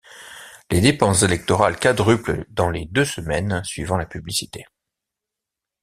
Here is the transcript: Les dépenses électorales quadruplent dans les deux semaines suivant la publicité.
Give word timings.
Les 0.71 0.81
dépenses 0.81 1.21
électorales 1.21 1.77
quadruplent 1.79 2.47
dans 2.49 2.71
les 2.71 2.85
deux 2.85 3.05
semaines 3.05 3.63
suivant 3.63 3.97
la 3.97 4.07
publicité. 4.07 4.65